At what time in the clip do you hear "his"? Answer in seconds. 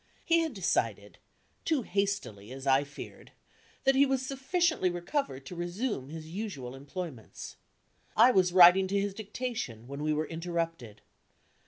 6.09-6.27, 8.99-9.13